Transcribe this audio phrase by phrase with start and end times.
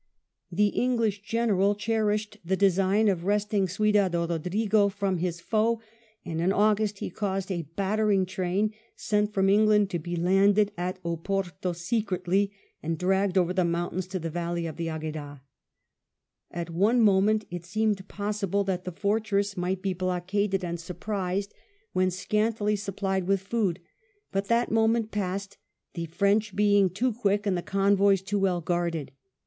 [0.51, 5.79] The English Greneral cherished the design of wresting Ciudad Bodrigo from his foe,
[6.25, 10.97] and in August he caused a battering train, sent from England, to be landed at
[11.05, 12.51] Oporto secretly,
[12.81, 15.41] and dragged over the mountains to the valley of the Agueda.
[16.49, 21.53] At one moment it seemed possible that the fortress might be blockaded and surprised
[21.93, 23.79] when scantily supplied with food,
[24.31, 25.59] but that moment passed,
[25.93, 29.11] the French being too quick and the convoys too well guarded.